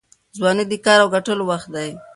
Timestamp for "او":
1.03-1.09